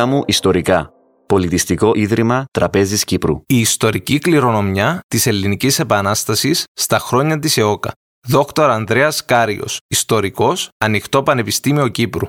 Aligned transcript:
Δίπλα 0.00 0.16
μου 0.16 0.24
ιστορικά. 0.26 0.92
Πολιτιστικό 1.26 1.92
Ίδρυμα 1.94 2.44
Τραπέζης 2.50 3.04
Κύπρου. 3.04 3.42
Η 3.46 3.60
ιστορική 3.60 4.18
κληρονομιά 4.18 5.00
της 5.08 5.26
Ελληνικής 5.26 5.78
Επανάστασης 5.78 6.64
στα 6.72 6.98
χρόνια 6.98 7.38
της 7.38 7.56
ΕΟΚΑ. 7.56 7.92
Δόκτωρ 8.28 8.70
Ανδρέας 8.70 9.24
Κάριος, 9.24 9.78
ιστορικός, 9.88 10.68
Ανοιχτό 10.84 11.22
Πανεπιστήμιο 11.22 11.88
Κύπρου. 11.88 12.26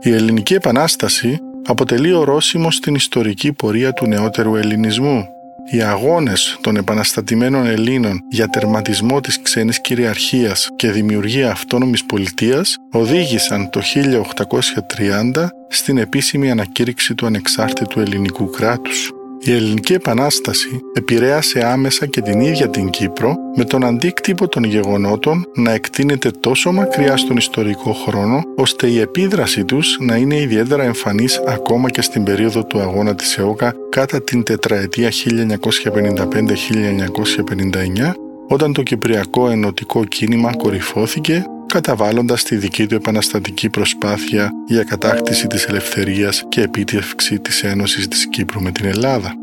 Η 0.00 0.10
Ελληνική 0.10 0.54
Επανάσταση 0.54 1.38
αποτελεί 1.66 2.12
ορόσημο 2.12 2.70
στην 2.70 2.94
ιστορική 2.94 3.52
πορεία 3.52 3.92
του 3.92 4.06
νεότερου 4.06 4.56
ελληνισμού. 4.56 5.24
Οι 5.70 5.82
αγώνες 5.82 6.58
των 6.60 6.76
επαναστατημένων 6.76 7.66
Ελλήνων 7.66 8.20
για 8.28 8.48
τερματισμό 8.48 9.20
της 9.20 9.42
ξένης 9.42 9.80
κυριαρχίας 9.80 10.68
και 10.76 10.90
δημιουργία 10.90 11.50
αυτόνομης 11.50 12.04
πολιτείας 12.04 12.76
οδήγησαν 12.92 13.70
το 13.70 13.80
1830 13.80 15.48
στην 15.68 15.98
επίσημη 15.98 16.50
ανακήρυξη 16.50 17.14
του 17.14 17.26
ανεξάρτητου 17.26 18.00
ελληνικού 18.00 18.50
κράτους. 18.50 19.12
Η 19.40 19.52
Ελληνική 19.52 19.92
Επανάσταση 19.92 20.80
επηρέασε 20.92 21.66
άμεσα 21.66 22.06
και 22.06 22.20
την 22.20 22.40
ίδια 22.40 22.68
την 22.68 22.90
Κύπρο 22.90 23.34
με 23.56 23.64
τον 23.64 23.84
αντίκτυπο 23.84 24.48
των 24.48 24.64
γεγονότων 24.64 25.46
να 25.54 25.72
εκτείνεται 25.72 26.30
τόσο 26.30 26.72
μακριά 26.72 27.16
στον 27.16 27.36
ιστορικό 27.36 27.92
χρόνο 27.92 28.42
ώστε 28.56 28.86
η 28.86 29.00
επίδραση 29.00 29.64
τους 29.64 29.96
να 30.00 30.16
είναι 30.16 30.40
ιδιαίτερα 30.40 30.82
εμφανής 30.82 31.42
ακόμα 31.46 31.90
και 31.90 32.02
στην 32.02 32.24
περίοδο 32.24 32.64
του 32.64 32.80
αγώνα 32.80 33.14
της 33.14 33.38
ΕΟΚΑ 33.38 33.74
κατά 33.88 34.22
την 34.22 34.42
τετραετία 34.42 35.10
1955-1959 35.10 35.12
όταν 38.48 38.72
το 38.72 38.82
Κυπριακό 38.82 39.48
Ενωτικό 39.48 40.04
Κίνημα 40.04 40.56
κορυφώθηκε 40.56 41.44
καταβάλλοντας 41.68 42.42
τη 42.42 42.56
δική 42.56 42.86
του 42.86 42.94
επαναστατική 42.94 43.68
προσπάθεια 43.68 44.50
για 44.66 44.84
κατάκτηση 44.84 45.46
της 45.46 45.64
ελευθερίας 45.64 46.44
και 46.48 46.60
επίτευξη 46.60 47.38
της 47.38 47.62
Ένωσης 47.62 48.08
της 48.08 48.28
Κύπρου 48.28 48.62
με 48.62 48.70
την 48.70 48.84
Ελλάδα. 48.84 49.34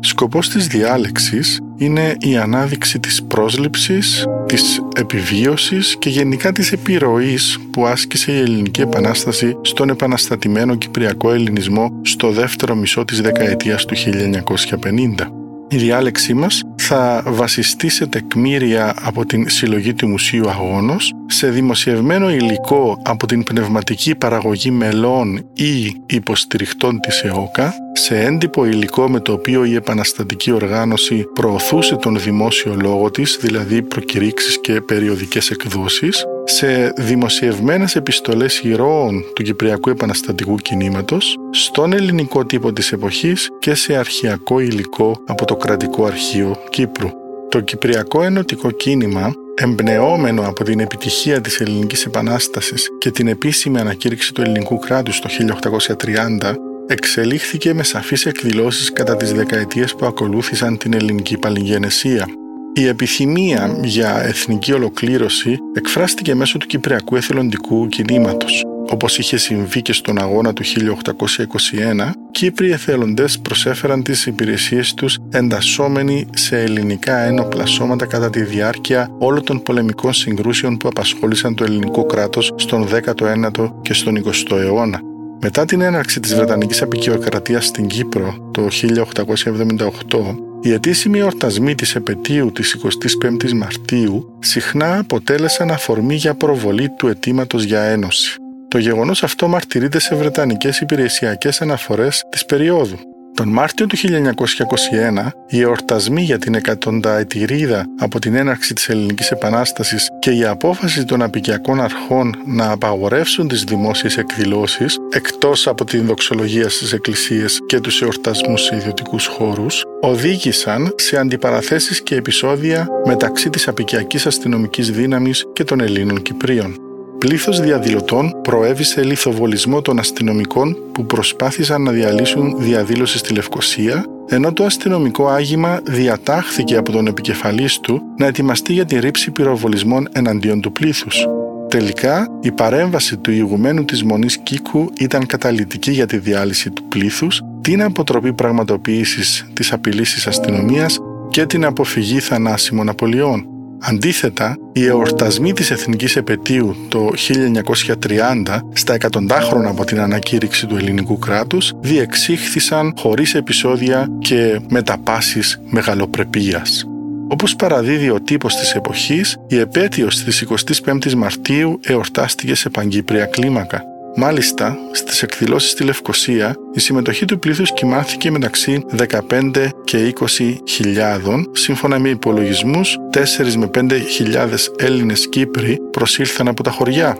Σκοπός 0.00 0.48
της 0.48 0.66
διάλεξης 0.66 1.60
είναι 1.76 2.16
η 2.20 2.36
ανάδειξη 2.36 3.00
της 3.00 3.22
πρόσληψης, 3.22 4.26
της 4.46 4.80
επιβίωσης 4.96 5.96
και 5.98 6.08
γενικά 6.08 6.52
της 6.52 6.72
επιρροής 6.72 7.58
που 7.70 7.86
άσκησε 7.86 8.32
η 8.32 8.38
Ελληνική 8.38 8.80
Επανάσταση 8.80 9.56
στον 9.62 9.88
επαναστατημένο 9.88 10.74
Κυπριακό 10.74 11.32
Ελληνισμό 11.32 12.00
στο 12.02 12.30
δεύτερο 12.30 12.74
μισό 12.74 13.04
της 13.04 13.20
δεκαετίας 13.20 13.84
του 13.84 13.94
1950. 13.96 15.41
Η 15.72 15.76
διάλεξή 15.76 16.34
μας 16.34 16.62
θα 16.76 17.22
βασιστεί 17.26 17.88
σε 17.88 18.06
τεκμήρια 18.06 18.94
από 19.02 19.26
την 19.26 19.48
συλλογή 19.48 19.94
του 19.94 20.08
Μουσείου 20.08 20.48
Αγώνος, 20.48 21.12
σε 21.26 21.50
δημοσιευμένο 21.50 22.30
υλικό 22.30 22.98
από 23.04 23.26
την 23.26 23.42
πνευματική 23.42 24.14
παραγωγή 24.14 24.70
μελών 24.70 25.46
ή 25.52 25.96
υποστηριχτών 26.06 27.00
της 27.00 27.22
ΕΟΚΑ, 27.22 27.74
σε 27.92 28.20
έντυπο 28.20 28.64
υλικό 28.64 29.08
με 29.08 29.20
το 29.20 29.32
οποίο 29.32 29.64
η 29.64 29.74
επαναστατική 29.74 30.50
οργάνωση 30.50 31.24
προωθούσε 31.34 31.96
τον 31.96 32.18
δημόσιο 32.18 32.76
λόγο 32.82 33.10
της, 33.10 33.38
δηλαδή 33.40 33.82
προκηρύξεις 33.82 34.60
και 34.60 34.80
περιοδικές 34.80 35.50
εκδόσεις, 35.50 36.24
σε 36.44 36.92
δημοσιευμένες 36.96 37.96
επιστολές 37.96 38.60
ηρώων 38.60 39.24
του 39.34 39.42
Κυπριακού 39.42 39.90
Επαναστατικού 39.90 40.56
Κινήματος, 40.56 41.36
στον 41.50 41.92
ελληνικό 41.92 42.44
τύπο 42.46 42.72
της 42.72 42.92
εποχής 42.92 43.48
και 43.58 43.74
σε 43.74 43.96
αρχιακό 43.96 44.60
υλικό 44.60 45.22
από 45.26 45.44
το 45.44 45.56
Κρατικό 45.56 46.04
Αρχείο 46.04 46.56
Κύπρου. 46.70 47.08
Το 47.48 47.60
Κυπριακό 47.60 48.22
Ενωτικό 48.22 48.70
Κίνημα, 48.70 49.34
εμπνεόμενο 49.54 50.42
από 50.48 50.64
την 50.64 50.80
επιτυχία 50.80 51.40
της 51.40 51.60
Ελληνικής 51.60 52.04
Επανάστασης 52.04 52.88
και 52.98 53.10
την 53.10 53.28
επίσημη 53.28 53.78
ανακήρυξη 53.78 54.34
του 54.34 54.42
ελληνικού 54.42 54.78
κράτους 54.78 55.20
το 55.20 55.28
1830, 55.28 56.54
εξελίχθηκε 56.86 57.74
με 57.74 57.82
σαφείς 57.82 58.26
εκδηλώσεις 58.26 58.92
κατά 58.92 59.16
τις 59.16 59.32
δεκαετίες 59.32 59.94
που 59.94 60.06
ακολούθησαν 60.06 60.78
την 60.78 60.92
ελληνική 60.94 61.38
παλιγενεσία. 61.38 62.26
Η 62.74 62.86
επιθυμία 62.86 63.78
για 63.82 64.22
εθνική 64.22 64.72
ολοκλήρωση 64.72 65.58
εκφράστηκε 65.72 66.34
μέσω 66.34 66.58
του 66.58 66.66
Κυπριακού 66.66 67.16
Εθελοντικού 67.16 67.88
Κινήματος. 67.88 68.62
Όπως 68.90 69.18
είχε 69.18 69.36
συμβεί 69.36 69.82
και 69.82 69.92
στον 69.92 70.18
αγώνα 70.18 70.52
του 70.52 70.62
1821, 70.64 72.10
Κύπροι 72.30 72.70
εθελοντές 72.70 73.38
προσέφεραν 73.38 74.02
τις 74.02 74.26
υπηρεσίες 74.26 74.94
τους 74.94 75.18
εντασσόμενοι 75.30 76.26
σε 76.34 76.60
ελληνικά 76.60 77.18
ένοπλα 77.18 77.66
σώματα 77.66 78.06
κατά 78.06 78.30
τη 78.30 78.42
διάρκεια 78.42 79.08
όλων 79.18 79.44
των 79.44 79.62
πολεμικών 79.62 80.12
συγκρούσεων 80.12 80.76
που 80.76 80.88
απασχόλησαν 80.88 81.54
το 81.54 81.64
ελληνικό 81.64 82.04
κράτος 82.04 82.52
στον 82.56 82.88
19ο 82.88 83.72
και 83.82 83.94
στον 83.94 84.24
20ο 84.24 84.56
αιώνα. 84.56 85.11
Μετά 85.44 85.64
την 85.64 85.80
έναρξη 85.80 86.20
της 86.20 86.34
Βρετανικής 86.34 86.82
Απικιοκρατίας 86.82 87.66
στην 87.66 87.86
Κύπρο 87.86 88.50
το 88.52 88.68
1878, 88.70 90.36
οι 90.60 90.72
ετήσιμοι 90.72 91.18
εορτασμοί 91.18 91.74
της 91.74 91.94
επαιτίου 91.94 92.52
της 92.52 92.76
25ης 93.22 93.52
Μαρτίου 93.52 94.36
συχνά 94.38 94.98
αποτέλεσαν 94.98 95.70
αφορμή 95.70 96.14
για 96.14 96.34
προβολή 96.34 96.88
του 96.88 97.06
αιτήματος 97.08 97.62
για 97.62 97.80
ένωση. 97.80 98.36
Το 98.68 98.78
γεγονός 98.78 99.22
αυτό 99.22 99.48
μαρτυρείται 99.48 100.00
σε 100.00 100.14
βρετανικές 100.14 100.80
υπηρεσιακές 100.80 101.60
αναφορές 101.62 102.22
της 102.30 102.46
περίοδου. 102.46 102.98
Τον 103.34 103.48
Μάρτιο 103.48 103.86
του 103.86 103.96
1921, 103.96 105.28
οι 105.48 105.60
εορτασμοί 105.60 106.22
για 106.22 106.38
την 106.38 106.54
εκατονταετηρίδα 106.54 107.86
από 107.98 108.18
την 108.18 108.34
έναρξη 108.34 108.74
της 108.74 108.88
Ελληνικής 108.88 109.30
Επανάστασης 109.30 110.08
και 110.18 110.30
η 110.30 110.44
απόφαση 110.44 111.04
των 111.04 111.22
απικιακών 111.22 111.80
αρχών 111.80 112.34
να 112.46 112.70
απαγορεύσουν 112.70 113.48
τις 113.48 113.64
δημόσιες 113.64 114.16
εκδηλώσεις 114.16 114.98
εκτός 115.10 115.66
από 115.66 115.84
την 115.84 116.06
δοξολογία 116.06 116.68
στις 116.68 116.92
εκκλησίες 116.92 117.60
και 117.66 117.80
τους 117.80 118.02
εορτασμούς 118.02 118.62
σε 118.62 118.76
ιδιωτικούς 118.76 119.26
χώρους, 119.26 119.82
οδήγησαν 120.00 120.94
σε 120.96 121.16
αντιπαραθέσεις 121.16 122.02
και 122.02 122.14
επεισόδια 122.14 122.86
μεταξύ 123.06 123.50
της 123.50 123.68
απικιακής 123.68 124.26
αστυνομικής 124.26 124.90
δύναμης 124.90 125.44
και 125.52 125.64
των 125.64 125.80
Ελλήνων 125.80 126.22
Κυπρίων 126.22 126.91
πλήθος 127.22 127.60
διαδηλωτών 127.60 128.40
προέβησε 128.42 129.02
λιθοβολισμό 129.02 129.82
των 129.82 129.98
αστυνομικών 129.98 130.76
που 130.92 131.06
προσπάθησαν 131.06 131.82
να 131.82 131.90
διαλύσουν 131.90 132.54
διαδήλωση 132.58 133.18
στη 133.18 133.34
Λευκοσία, 133.34 134.04
ενώ 134.28 134.52
το 134.52 134.64
αστυνομικό 134.64 135.28
άγημα 135.28 135.80
διατάχθηκε 135.84 136.76
από 136.76 136.92
τον 136.92 137.06
επικεφαλής 137.06 137.80
του 137.80 138.02
να 138.16 138.26
ετοιμαστεί 138.26 138.72
για 138.72 138.84
τη 138.84 138.98
ρήψη 138.98 139.30
πυροβολισμών 139.30 140.08
εναντίον 140.12 140.60
του 140.60 140.72
πλήθους. 140.72 141.26
Τελικά, 141.68 142.28
η 142.40 142.52
παρέμβαση 142.52 143.16
του 143.16 143.30
ηγουμένου 143.30 143.84
της 143.84 144.02
Μονής 144.02 144.38
Κίκου 144.38 144.90
ήταν 144.98 145.26
καταλητική 145.26 145.90
για 145.90 146.06
τη 146.06 146.18
διάλυση 146.18 146.70
του 146.70 146.84
πλήθους, 146.84 147.42
την 147.60 147.82
αποτροπή 147.82 148.32
πραγματοποίησης 148.32 149.46
της 149.52 149.72
απειλής 149.72 150.14
της 150.14 150.26
αστυνομίας 150.26 150.98
και 151.30 151.46
την 151.46 151.64
αποφυγή 151.64 152.20
θανάσιμων 152.20 152.88
απολειών. 152.88 153.51
Αντίθετα, 153.84 154.56
οι 154.72 154.86
εορτασμοί 154.86 155.52
της 155.52 155.70
Εθνικής 155.70 156.16
Επαιτίου 156.16 156.76
το 156.88 157.10
1930 157.16 158.60
στα 158.72 158.94
εκατοντάχρονα 158.94 159.68
από 159.68 159.84
την 159.84 160.00
ανακήρυξη 160.00 160.66
του 160.66 160.76
ελληνικού 160.76 161.18
κράτους 161.18 161.72
διεξήχθησαν 161.80 162.94
χωρίς 162.98 163.34
επεισόδια 163.34 164.08
και 164.18 164.60
μεταπάσεις 164.68 165.60
μεγαλοπρεπίας. 165.70 166.86
Όπως 167.28 167.56
παραδίδει 167.56 168.10
ο 168.10 168.20
τύπος 168.20 168.56
της 168.56 168.74
εποχής, 168.74 169.36
η 169.48 169.58
επέτειος 169.58 170.24
της 170.24 170.40
25ης 170.40 171.14
Μαρτίου 171.14 171.80
εορτάστηκε 171.82 172.54
σε 172.54 172.68
παγκύπρια 172.68 173.24
κλίμακα. 173.24 173.91
Μάλιστα, 174.16 174.78
στις 174.92 175.22
εκδηλώσεις 175.22 175.70
στη 175.70 175.84
Λευκοσία, 175.84 176.56
η 176.72 176.80
συμμετοχή 176.80 177.24
του 177.24 177.38
πλήθους 177.38 177.72
κοιμάθηκε 177.72 178.30
μεταξύ 178.30 178.84
15 179.30 179.68
και 179.84 180.12
20 180.38 180.56
χιλιάδων, 180.68 181.50
σύμφωνα 181.52 181.98
με 181.98 182.08
υπολογισμούς 182.08 182.96
4 183.10 183.56
με 183.56 183.66
5 183.66 183.98
χιλιάδες 184.08 184.72
Έλληνες 184.78 185.28
Κύπροι 185.28 185.78
προσήλθαν 185.90 186.48
από 186.48 186.62
τα 186.62 186.70
χωριά. 186.70 187.18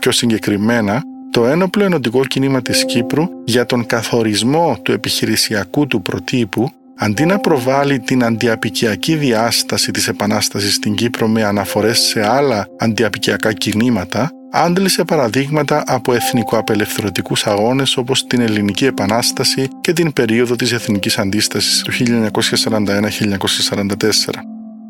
Πιο 0.00 0.12
συγκεκριμένα, 0.12 1.02
το 1.30 1.46
ένοπλο 1.46 1.84
ενωτικό 1.84 2.24
κίνημα 2.24 2.62
της 2.62 2.84
Κύπρου 2.84 3.24
για 3.44 3.66
τον 3.66 3.86
καθορισμό 3.86 4.78
του 4.82 4.92
επιχειρησιακού 4.92 5.86
του 5.86 6.02
προτύπου 6.02 6.70
αντί 6.96 7.24
να 7.24 7.38
προβάλλει 7.38 8.00
την 8.00 8.24
αντιαπικιακή 8.24 9.14
διάσταση 9.14 9.90
της 9.90 10.08
Επανάστασης 10.08 10.74
στην 10.74 10.94
Κύπρο 10.94 11.28
με 11.28 11.44
αναφορές 11.44 11.98
σε 11.98 12.26
άλλα 12.26 12.66
αντιαπικιακά 12.78 13.52
κινήματα, 13.52 14.30
άντλησε 14.54 15.04
παραδείγματα 15.04 15.82
από 15.86 16.14
εθνικοαπελευθερωτικούς 16.14 17.46
αγώνες 17.46 17.96
όπως 17.96 18.26
την 18.26 18.40
Ελληνική 18.40 18.84
Επανάσταση 18.84 19.68
και 19.80 19.92
την 19.92 20.12
περίοδο 20.12 20.56
της 20.56 20.72
Εθνικής 20.72 21.18
Αντίστασης 21.18 21.82
του 21.82 21.92
1941-1944. 21.92 21.96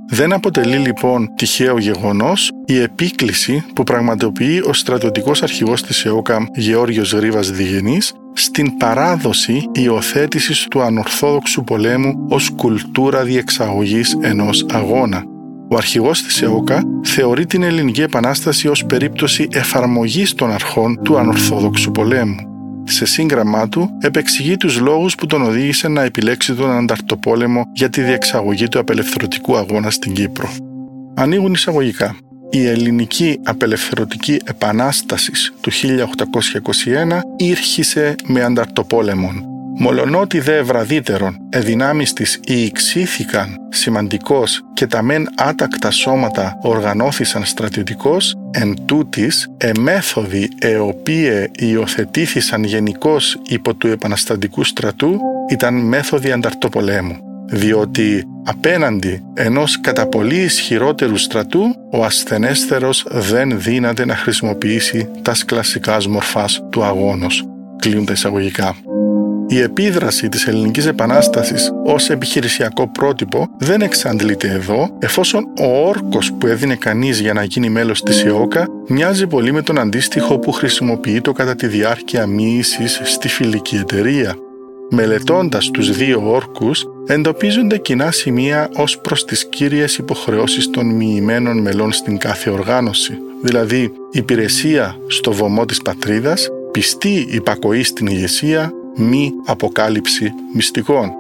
Δεν 0.08 0.32
αποτελεί 0.32 0.76
λοιπόν 0.76 1.34
τυχαίο 1.34 1.78
γεγονός 1.78 2.50
η 2.64 2.78
επίκληση 2.78 3.64
που 3.74 3.82
πραγματοποιεί 3.82 4.62
ο 4.66 4.72
στρατιωτικός 4.72 5.42
αρχηγός 5.42 5.82
της 5.82 6.04
ΕΟΚΑ 6.04 6.48
Γεώργιος 6.54 7.12
Γρίβας 7.12 7.50
Διγενής 7.50 8.12
στην 8.32 8.76
παράδοση 8.76 9.68
υιοθέτησης 9.72 10.66
του 10.70 10.82
ανορθόδοξου 10.82 11.64
πολέμου 11.64 12.26
ως 12.28 12.50
κουλτούρα 12.50 13.22
διεξαγωγής 13.22 14.18
ενός 14.20 14.66
αγώνα. 14.70 15.33
Ο 15.74 15.76
αρχηγός 15.76 16.22
της 16.22 16.42
ΕΟΚΑ 16.42 16.82
θεωρεί 17.02 17.46
την 17.46 17.62
Ελληνική 17.62 18.00
Επανάσταση 18.00 18.68
ως 18.68 18.84
περίπτωση 18.84 19.48
εφαρμογής 19.52 20.34
των 20.34 20.52
αρχών 20.52 21.02
του 21.02 21.18
ανορθόδοξου 21.18 21.90
πολέμου. 21.90 22.36
Σε 22.84 23.06
σύγγραμμά 23.06 23.68
του 23.68 23.90
επεξηγεί 24.00 24.56
τους 24.56 24.78
λόγους 24.78 25.14
που 25.14 25.26
τον 25.26 25.42
οδήγησε 25.42 25.88
να 25.88 26.02
επιλέξει 26.02 26.54
τον 26.54 26.70
ανταρτοπόλεμο 26.70 27.64
για 27.72 27.90
τη 27.90 28.02
διεξαγωγή 28.02 28.68
του 28.68 28.78
απελευθερωτικού 28.78 29.56
αγώνα 29.56 29.90
στην 29.90 30.12
Κύπρο. 30.14 30.50
Ανοίγουν 31.14 31.52
εισαγωγικά 31.52 32.16
η 32.50 32.66
ελληνική 32.66 33.40
απελευθερωτική 33.44 34.40
επανάστασης 34.44 35.54
του 35.60 35.70
1821 35.72 35.74
ήρχισε 37.36 38.14
με 38.26 38.42
ανταρτοπόλεμον. 38.42 39.53
Μολονότι 39.78 40.40
δε 40.40 40.62
βραδύτερον 40.62 41.36
εδυνάμεις 41.50 42.12
της 42.12 42.40
ηξήθηκαν 42.44 43.56
σημαντικός 43.68 44.64
και 44.74 44.86
τα 44.86 45.02
μεν 45.02 45.28
άτακτα 45.36 45.90
σώματα 45.90 46.58
οργανώθησαν 46.62 47.44
στρατιωτικός, 47.44 48.36
εν 48.50 48.76
τούτης 48.84 49.50
εμέθοδοι 49.56 50.48
εοπίε 50.58 51.50
υιοθετήθησαν 51.58 52.64
γενικώς 52.64 53.38
υπό 53.48 53.74
του 53.74 53.86
επαναστατικού 53.86 54.64
στρατού 54.64 55.20
ήταν 55.50 55.74
μέθοδοι 55.74 56.32
ανταρτοπολέμου 56.32 57.16
διότι 57.46 58.24
απέναντι 58.44 59.22
ενός 59.34 59.80
κατά 59.80 60.06
πολύ 60.06 60.40
ισχυρότερου 60.40 61.16
στρατού 61.16 61.62
ο 61.90 62.04
ασθενέστερος 62.04 63.06
δεν 63.10 63.60
δύναται 63.60 64.04
να 64.04 64.16
χρησιμοποιήσει 64.16 65.10
τα 65.22 65.32
κλασικά 65.46 65.98
μορφάς 66.08 66.62
του 66.70 66.84
αγώνος. 66.84 67.44
Κλείνουν 67.78 68.04
τα 68.04 68.12
εισαγωγικά. 68.12 68.76
Η 69.48 69.60
επίδραση 69.60 70.28
της 70.28 70.46
ελληνικής 70.46 70.86
επανάστασης 70.86 71.72
ως 71.84 72.10
επιχειρησιακό 72.10 72.88
πρότυπο 72.88 73.46
δεν 73.58 73.80
εξαντλείται 73.80 74.48
εδώ, 74.48 74.90
εφόσον 74.98 75.44
ο 75.60 75.88
όρκος 75.88 76.32
που 76.32 76.46
έδινε 76.46 76.74
κανείς 76.74 77.20
για 77.20 77.32
να 77.32 77.44
γίνει 77.44 77.68
μέλος 77.68 78.02
της 78.02 78.22
ΙΟΚΑ 78.22 78.66
μοιάζει 78.88 79.26
πολύ 79.26 79.52
με 79.52 79.62
τον 79.62 79.78
αντίστοιχο 79.78 80.38
που 80.38 80.52
χρησιμοποιείται 80.52 81.32
κατά 81.32 81.54
τη 81.54 81.66
διάρκεια 81.66 82.26
μοίησης 82.26 83.00
στη 83.04 83.28
φιλική 83.28 83.76
εταιρεία. 83.76 84.34
Μελετώντας 84.90 85.70
τους 85.70 85.96
δύο 85.96 86.22
όρκους, 86.32 86.84
εντοπίζονται 87.06 87.78
κοινά 87.78 88.10
σημεία 88.10 88.68
ως 88.76 88.98
προς 88.98 89.24
τις 89.24 89.48
κύριες 89.48 89.96
υποχρεώσεις 89.96 90.70
των 90.70 90.86
μοιημένων 90.86 91.58
μελών 91.58 91.92
στην 91.92 92.18
κάθε 92.18 92.50
οργάνωση, 92.50 93.18
δηλαδή 93.42 93.92
υπηρεσία 94.10 94.96
στο 95.06 95.32
βωμό 95.32 95.64
της 95.64 95.82
πατρίδας, 95.82 96.48
πιστή 96.70 97.26
υπακοή 97.30 97.82
στην 97.82 98.06
ηγεσία, 98.06 98.72
μη 98.96 99.32
αποκάλυψη 99.44 100.32
μυστικών. 100.54 101.10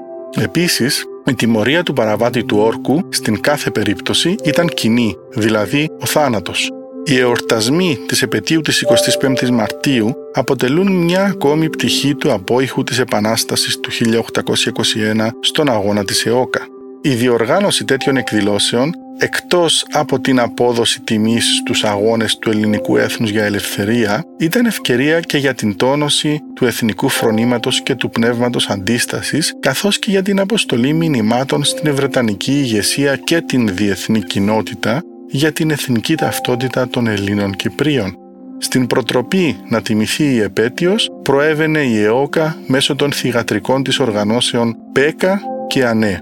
Επίσης, 0.40 1.04
η 1.26 1.34
τιμωρία 1.34 1.82
του 1.82 1.92
παραβάτη 1.92 2.44
του 2.44 2.58
όρκου 2.58 3.08
στην 3.08 3.40
κάθε 3.40 3.70
περίπτωση 3.70 4.34
ήταν 4.44 4.68
κοινή, 4.68 5.16
δηλαδή 5.34 5.90
ο 6.00 6.06
θάνατος. 6.06 6.70
Οι 7.04 7.18
εορτασμοί 7.18 7.98
της 8.06 8.22
επαιτίου 8.22 8.60
της 8.60 8.86
25ης 9.20 9.50
Μαρτίου 9.50 10.14
αποτελούν 10.32 10.92
μια 10.92 11.24
ακόμη 11.24 11.70
πτυχή 11.70 12.14
του 12.14 12.32
απόϊχου 12.32 12.84
της 12.84 12.98
Επανάστασης 12.98 13.80
του 13.80 13.90
1821 13.90 15.28
στον 15.40 15.70
αγώνα 15.70 16.04
της 16.04 16.26
ΕΟΚΑ. 16.26 16.60
Η 17.00 17.10
διοργάνωση 17.10 17.84
τέτοιων 17.84 18.16
εκδηλώσεων, 18.16 18.92
εκτός 19.18 19.86
από 19.92 20.20
την 20.20 20.40
απόδοση 20.40 21.00
τιμής 21.00 21.56
στους 21.56 21.84
αγώνες 21.84 22.38
του 22.38 22.50
ελληνικού 22.50 22.96
έθνους 22.96 23.30
για 23.30 23.44
ελευθερία, 23.44 24.24
ήταν 24.38 24.66
ευκαιρία 24.66 25.20
και 25.20 25.38
για 25.38 25.54
την 25.54 25.76
τόνωση 25.76 26.40
του 26.54 26.66
εθνικού 26.66 27.08
φρονήματος 27.08 27.82
και 27.82 27.94
του 27.94 28.10
πνεύματος 28.10 28.68
αντίστασης, 28.68 29.54
καθώς 29.60 29.98
και 29.98 30.10
για 30.10 30.22
την 30.22 30.40
αποστολή 30.40 30.92
μηνυμάτων 30.92 31.64
στην 31.64 31.86
Ευρετανική 31.86 32.52
ηγεσία 32.52 33.16
και 33.16 33.40
την 33.40 33.76
διεθνή 33.76 34.22
κοινότητα, 34.22 35.02
για 35.28 35.52
την 35.52 35.70
εθνική 35.70 36.14
ταυτότητα 36.14 36.88
των 36.88 37.06
Ελλήνων 37.06 37.52
Κυπρίων. 37.54 38.16
Στην 38.58 38.86
προτροπή 38.86 39.56
να 39.68 39.82
τιμηθεί 39.82 40.24
η 40.24 40.40
επέτειος 40.40 41.10
προέβαινε 41.22 41.78
η 41.78 42.02
ΕΟΚΑ 42.02 42.56
μέσω 42.66 42.94
των 42.94 43.12
θυγατρικών 43.12 43.82
της 43.82 43.98
οργανώσεων 43.98 44.76
ΠΕΚΑ 44.92 45.40
και 45.66 45.84
ΑΝΕ. 45.84 46.20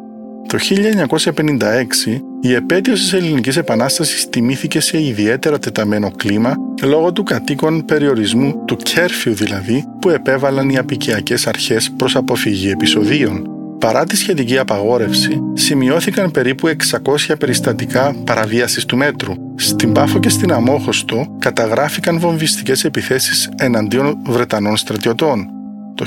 Το 0.48 0.58
1956 0.58 2.31
η 2.44 2.54
επέτειος 2.54 3.00
της 3.00 3.12
Ελληνικής 3.12 3.56
Επανάστασης 3.56 4.28
τιμήθηκε 4.28 4.80
σε 4.80 5.02
ιδιαίτερα 5.02 5.58
τεταμένο 5.58 6.10
κλίμα 6.10 6.54
λόγω 6.82 7.12
του 7.12 7.22
κατοίκων 7.22 7.84
περιορισμού, 7.84 8.64
του 8.64 8.76
κέρφιου 8.76 9.34
δηλαδή, 9.34 9.84
που 10.00 10.08
επέβαλαν 10.10 10.68
οι 10.68 10.78
απικιακές 10.78 11.46
αρχές 11.46 11.90
προς 11.96 12.16
αποφυγή 12.16 12.70
επεισοδίων. 12.70 13.46
Παρά 13.78 14.04
τη 14.04 14.16
σχετική 14.16 14.58
απαγόρευση, 14.58 15.40
σημειώθηκαν 15.54 16.30
περίπου 16.30 16.68
600 16.68 17.34
περιστατικά 17.38 18.14
παραβίασης 18.24 18.84
του 18.84 18.96
μέτρου. 18.96 19.32
Στην 19.56 19.93
Πάφο 19.93 20.19
και 20.19 20.28
στην 20.28 20.52
Αμόχωστο 20.52 21.36
καταγράφηκαν 21.38 22.19
βομβιστικές 22.19 22.84
επιθέσεις 22.84 23.50
εναντίον 23.56 24.19
Βρετανών 24.26 24.76
στρατιωτών. 24.76 25.61
Το 25.94 26.05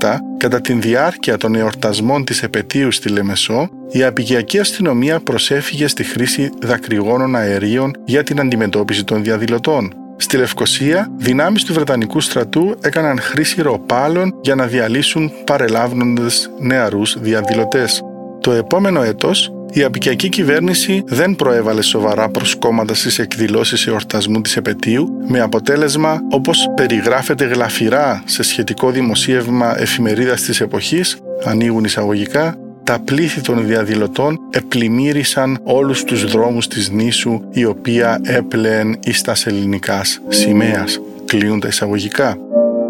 1957, 0.00 0.16
κατά 0.36 0.60
την 0.60 0.80
διάρκεια 0.80 1.36
των 1.36 1.54
εορτασμών 1.54 2.24
της 2.24 2.42
επαιτίου 2.42 2.92
στη 2.92 3.08
Λεμεσό, 3.08 3.68
η 3.90 4.04
απικιακή 4.04 4.58
αστυνομία 4.58 5.20
προσέφυγε 5.20 5.86
στη 5.86 6.04
χρήση 6.04 6.50
δακρυγόνων 6.60 7.36
αερίων 7.36 7.90
για 8.04 8.22
την 8.22 8.40
αντιμετώπιση 8.40 9.04
των 9.04 9.22
διαδηλωτών. 9.22 9.94
Στη 10.16 10.36
Λευκοσία, 10.36 11.08
δυνάμεις 11.16 11.64
του 11.64 11.74
Βρετανικού 11.74 12.20
στρατού 12.20 12.74
έκαναν 12.80 13.20
χρήση 13.20 13.62
ροπάλων 13.62 14.34
για 14.40 14.54
να 14.54 14.66
διαλύσουν 14.66 15.32
παρελάβνοντες 15.44 16.50
νεαρούς 16.58 17.16
διαδηλωτές. 17.20 18.02
Το 18.40 18.52
επόμενο 18.52 19.02
έτος, 19.02 19.52
η 19.74 19.82
απικιακή 19.82 20.28
κυβέρνηση 20.28 21.02
δεν 21.06 21.36
προέβαλε 21.36 21.82
σοβαρά 21.82 22.28
προσκόμματα 22.28 22.94
στις 22.94 23.18
εκδηλώσεις 23.18 23.86
εορτασμού 23.86 24.40
της 24.40 24.56
επαιτίου, 24.56 25.08
με 25.28 25.40
αποτέλεσμα, 25.40 26.20
όπως 26.30 26.68
περιγράφεται 26.74 27.44
γλαφυρά 27.44 28.22
σε 28.26 28.42
σχετικό 28.42 28.90
δημοσίευμα 28.90 29.80
εφημερίδας 29.80 30.42
της 30.42 30.60
εποχής, 30.60 31.18
ανοίγουν 31.44 31.84
εισαγωγικά, 31.84 32.58
τα 32.84 32.98
πλήθη 32.98 33.40
των 33.40 33.66
διαδηλωτών 33.66 34.38
επλημμύρισαν 34.50 35.58
όλους 35.62 36.04
τους 36.04 36.24
δρόμους 36.24 36.68
της 36.68 36.90
νήσου 36.90 37.40
η 37.50 37.64
οποία 37.64 38.20
έπλεεν 38.24 38.98
εις 39.04 39.22
τας 39.22 39.46
ελληνικάς 39.46 40.20
σημαίας. 40.28 41.00
Κλείνουν 41.24 41.60
τα 41.60 41.68
εισαγωγικά. 41.68 42.36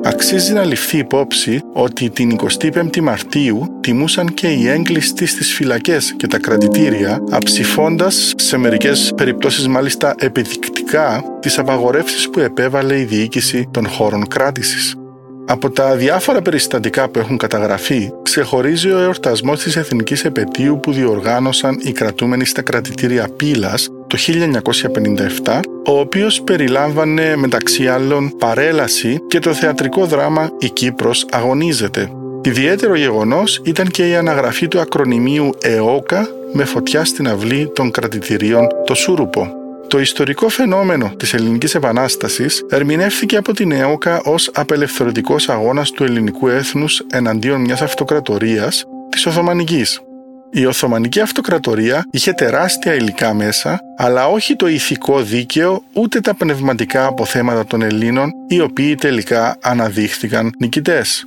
Αξίζει 0.06 0.52
να 0.52 0.64
ληφθεί 0.64 0.98
υπόψη 0.98 1.60
ότι 1.72 2.10
την 2.10 2.36
25η 2.60 3.00
Μαρτίου 3.00 3.78
τιμούσαν 3.80 4.34
και 4.34 4.48
οι 4.48 4.68
έγκλειστοι 4.68 5.26
στις 5.26 5.54
φυλακές 5.54 6.14
και 6.16 6.26
τα 6.26 6.38
κρατητήρια, 6.38 7.24
αψηφώντας 7.30 8.32
σε 8.36 8.56
μερικές 8.56 9.12
περιπτώσεις 9.16 9.68
μάλιστα 9.68 10.14
επιδεικτικά 10.18 11.24
τις 11.40 11.58
απαγορεύσεις 11.58 12.30
που 12.30 12.40
επέβαλε 12.40 12.98
η 12.98 13.04
διοίκηση 13.04 13.68
των 13.70 13.88
χώρων 13.88 14.28
κράτησης. 14.28 14.96
Από 15.46 15.70
τα 15.70 15.96
διάφορα 15.96 16.42
περιστατικά 16.42 17.08
που 17.08 17.18
έχουν 17.18 17.36
καταγραφεί, 17.36 18.10
ξεχωρίζει 18.22 18.90
ο 18.90 18.98
εορτασμός 18.98 19.62
της 19.62 19.76
Εθνικής 19.76 20.24
Επαιτίου 20.24 20.80
που 20.80 20.92
διοργάνωσαν 20.92 21.80
οι 21.82 21.92
κρατούμενοι 21.92 22.44
στα 22.44 22.62
κρατητήρια 22.62 23.28
Πύλας 23.36 23.88
το 24.14 24.20
1957, 25.44 25.60
ο 25.86 25.98
οποίος 25.98 26.42
περιλάμβανε 26.42 27.36
μεταξύ 27.36 27.88
άλλων 27.88 28.36
παρέλαση 28.38 29.20
και 29.26 29.38
το 29.38 29.54
θεατρικό 29.54 30.06
δράμα 30.06 30.50
«Η 30.58 30.70
Κύπρος 30.70 31.26
αγωνίζεται». 31.30 32.10
Ιδιαίτερο 32.42 32.94
γεγονός 32.94 33.60
ήταν 33.64 33.88
και 33.88 34.08
η 34.08 34.14
αναγραφή 34.14 34.68
του 34.68 34.80
ακρονιμίου 34.80 35.50
ΕΟΚΑ 35.62 36.28
με 36.52 36.64
φωτιά 36.64 37.04
στην 37.04 37.28
αυλή 37.28 37.70
των 37.74 37.90
κρατητηρίων 37.90 38.66
το 38.86 38.94
Σούρουπο. 38.94 39.48
Το 39.88 40.00
ιστορικό 40.00 40.48
φαινόμενο 40.48 41.12
της 41.16 41.34
Ελληνικής 41.34 41.74
Επανάστασης 41.74 42.64
ερμηνεύθηκε 42.70 43.36
από 43.36 43.52
την 43.52 43.72
ΕΟΚΑ 43.72 44.20
ως 44.24 44.50
απελευθερωτικός 44.54 45.48
αγώνας 45.48 45.90
του 45.90 46.04
ελληνικού 46.04 46.48
έθνους 46.48 47.02
εναντίον 47.10 47.60
μιας 47.60 47.82
αυτοκρατορίας, 47.82 48.84
της 49.08 49.26
Οθωμανικής. 49.26 50.03
Η 50.56 50.66
Οθωμανική 50.66 51.20
Αυτοκρατορία 51.20 52.06
είχε 52.10 52.32
τεράστια 52.32 52.94
υλικά 52.94 53.34
μέσα, 53.34 53.80
αλλά 53.96 54.28
όχι 54.28 54.56
το 54.56 54.68
ηθικό 54.68 55.22
δίκαιο 55.22 55.82
ούτε 55.92 56.20
τα 56.20 56.34
πνευματικά 56.34 57.06
αποθέματα 57.06 57.66
των 57.66 57.82
Ελλήνων, 57.82 58.30
οι 58.48 58.60
οποίοι 58.60 58.94
τελικά 58.94 59.56
αναδείχθηκαν 59.62 60.50
νικητές. 60.58 61.24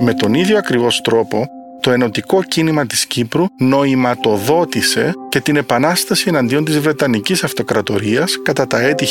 Με 0.00 0.14
τον 0.14 0.34
ίδιο 0.34 0.58
ακριβώς 0.58 1.00
τρόπο, 1.00 1.46
το 1.82 1.90
ενωτικό 1.90 2.42
κίνημα 2.42 2.86
της 2.86 3.06
Κύπρου 3.06 3.44
νοηματοδότησε 3.58 5.14
και 5.28 5.40
την 5.40 5.56
επανάσταση 5.56 6.24
εναντίον 6.28 6.64
της 6.64 6.78
Βρετανικής 6.78 7.44
Αυτοκρατορίας 7.44 8.42
κατά 8.42 8.66
τα 8.66 8.80
έτη 8.80 9.06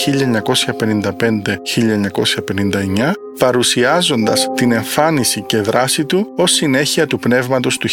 1955-1959 3.05 3.11
παρουσιάζοντας 3.37 4.47
την 4.55 4.71
εμφάνιση 4.71 5.41
και 5.41 5.57
δράση 5.57 6.05
του 6.05 6.33
ως 6.35 6.51
συνέχεια 6.51 7.07
του 7.07 7.19
πνεύματος 7.19 7.77
του 7.77 7.87
1821. 7.89 7.91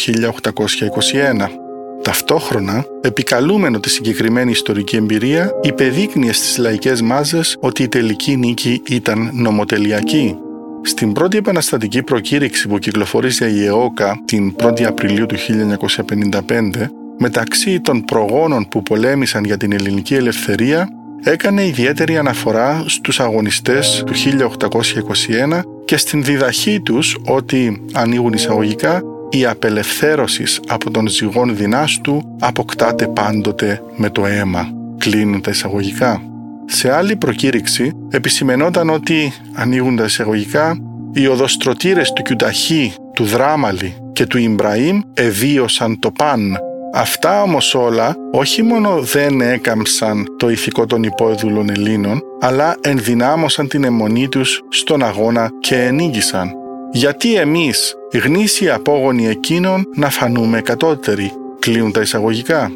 Ταυτόχρονα, 2.01 2.85
επικαλούμενο 3.01 3.79
τη 3.79 3.89
συγκεκριμένη 3.89 4.51
ιστορική 4.51 4.95
εμπειρία, 4.95 5.51
υπεδείκνυε 5.61 6.33
στις 6.33 6.57
λαϊκές 6.57 7.01
μάζες 7.01 7.57
ότι 7.59 7.83
η 7.83 7.87
τελική 7.87 8.35
νίκη 8.35 8.81
ήταν 8.87 9.29
νομοτελειακή 9.33 10.37
στην 10.81 11.13
πρώτη 11.13 11.37
επαναστατική 11.37 12.03
προκήρυξη 12.03 12.67
που 12.67 12.77
κυκλοφόρησε 12.77 13.49
η 13.49 13.65
ΕΟΚΑ 13.65 14.21
την 14.25 14.55
1η 14.57 14.83
Απριλίου 14.83 15.25
του 15.25 15.35
1955, 15.35 16.87
μεταξύ 17.17 17.79
των 17.79 18.03
προγόνων 18.05 18.67
που 18.67 18.83
πολέμησαν 18.83 19.43
για 19.43 19.57
την 19.57 19.71
ελληνική 19.71 20.15
ελευθερία, 20.15 20.89
έκανε 21.23 21.65
ιδιαίτερη 21.65 22.17
αναφορά 22.17 22.83
στους 22.87 23.19
αγωνιστές 23.19 24.03
του 24.05 24.13
1821 24.13 25.61
και 25.85 25.97
στην 25.97 26.23
διδαχή 26.23 26.81
τους 26.81 27.17
ότι, 27.25 27.85
ανοίγουν 27.93 28.33
εισαγωγικά, 28.33 29.01
η 29.29 29.45
απελευθέρωση 29.45 30.43
από 30.67 30.91
τον 30.91 31.07
ζυγόν 31.07 31.55
δυνάστου 31.55 32.35
αποκτάται 32.39 33.07
πάντοτε 33.07 33.83
με 33.95 34.09
το 34.09 34.25
αίμα. 34.25 34.73
Κλείνουν 34.97 35.41
τα 35.41 35.51
εισαγωγικά. 35.51 36.28
Σε 36.71 36.93
άλλη 36.93 37.15
προκήρυξη 37.15 37.91
επισημενόταν 38.09 38.89
ότι, 38.89 39.33
ανοίγουν 39.53 39.95
τα 39.95 40.03
εισαγωγικά, 40.03 40.77
οι 41.13 41.27
οδοστρωτήρες 41.27 42.13
του 42.13 42.21
Κιουταχή, 42.21 42.93
του 43.13 43.23
Δράμαλη 43.23 43.93
και 44.13 44.25
του 44.25 44.37
Ιμπραήμ 44.37 44.99
εβίωσαν 45.13 45.99
το 45.99 46.11
παν. 46.11 46.57
Αυτά 46.93 47.41
όμως 47.41 47.75
όλα 47.75 48.15
όχι 48.31 48.63
μόνο 48.63 49.01
δεν 49.01 49.41
έκαμψαν 49.41 50.25
το 50.37 50.49
ηθικό 50.49 50.85
των 50.85 51.03
υπόδουλων 51.03 51.69
Ελλήνων, 51.69 52.21
αλλά 52.39 52.75
ενδυνάμωσαν 52.81 53.67
την 53.67 53.83
αιμονή 53.83 54.27
τους 54.27 54.61
στον 54.69 55.03
αγώνα 55.03 55.49
και 55.59 55.75
ενήγησαν. 55.75 56.51
Γιατί 56.91 57.35
εμείς, 57.35 57.95
γνήσιοι 58.23 58.69
απόγονοι 58.69 59.27
εκείνων, 59.27 59.85
να 59.95 60.09
φανούμε 60.09 60.61
κατώτεροι, 60.61 61.31
κλείνουν 61.59 61.91
τα 61.91 62.01
εισαγωγικά. 62.01 62.71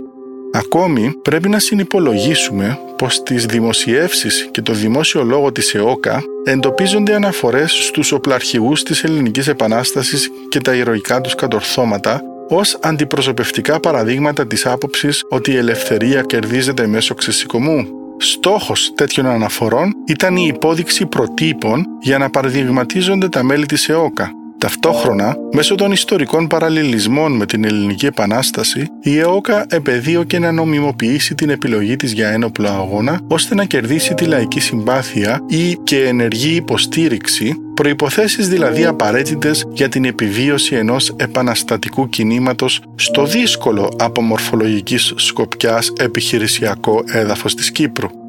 Ακόμη 0.56 1.12
πρέπει 1.22 1.50
να 1.50 1.60
συνυπολογίσουμε 1.60 2.80
πως 2.98 3.14
στις 3.14 3.46
δημοσιεύσεις 3.46 4.50
και 4.52 4.62
το 4.62 4.74
δημόσιο 4.74 5.24
λόγο 5.24 5.52
της 5.52 5.74
ΕΟΚΑ 5.74 6.24
εντοπίζονται 6.44 7.16
αναφορές 7.16 7.72
στους 7.72 8.12
οπλαρχηγούς 8.12 8.84
της 8.84 9.04
Ελληνικής 9.04 9.48
Επανάστασης 9.48 10.30
και 10.50 10.60
τα 10.60 10.76
ηρωικά 10.76 11.22
τους 11.22 11.36
κατορθώματα 11.36 12.22
ως 12.50 12.78
αντιπροσωπευτικά 12.82 13.80
παραδείγματα 13.80 14.48
της 14.48 14.66
άποψης 14.66 15.24
ότι 15.30 15.52
η 15.52 15.58
ελευθερία 15.58 16.22
κερδίζεται 16.22 16.88
μέσω 16.88 17.14
ξεσηκωμού. 17.14 17.88
Στόχος 18.18 18.94
τέτοιων 18.96 19.26
αναφορών 19.26 19.94
ήταν 20.08 20.36
η 20.36 20.46
υπόδειξη 20.54 21.06
προτύπων 21.06 21.86
για 22.02 22.18
να 22.18 22.30
παραδειγματίζονται 22.30 23.30
τα 23.30 23.44
μέλη 23.44 23.66
της 23.66 23.90
ΕΟΚΑ, 23.90 24.32
Ταυτόχρονα, 24.64 25.36
μέσω 25.52 25.76
των 25.76 25.92
ιστορικών 25.92 26.48
παραλληλισμών 26.48 27.32
με 27.32 27.46
την 27.46 27.64
Ελληνική 27.64 28.06
Επανάσταση, 28.06 28.88
η 29.02 29.18
ΕΟΚΑ 29.18 29.66
επεδίωκε 29.70 30.40
να 30.40 30.52
νομιμοποιήσει 30.52 31.36
την 31.36 31.50
επιλογή 31.50 31.96
της 31.96 32.12
για 32.12 32.30
ένοπλο 32.30 32.70
αγώνα, 32.70 33.20
ώστε 33.28 33.56
να 33.56 33.66
κερδίσει 33.66 34.14
τη 34.14 34.26
λαϊκή 34.26 34.60
συμπάθεια 34.60 35.40
ή 35.48 35.74
και 35.84 36.04
ενεργή 36.04 36.56
υποστήριξη, 36.56 37.56
προϋποθέσεις 37.74 38.50
δηλαδή 38.50 38.86
απαραίτητες 38.86 39.66
για 39.72 39.90
την 39.90 40.06
επιβίωση 40.06 40.76
ενός 40.76 41.14
επαναστατικού 41.16 42.10
κινήματος 42.10 42.82
στο 42.96 43.26
δύσκολο 43.26 43.94
από 44.00 44.22
μορφολογικής 44.22 45.14
σκοπιάς 45.16 45.94
επιχειρησιακό 45.98 47.04
έδαφος 47.12 47.56
της 47.56 47.72
Κύπρου. 47.72 48.23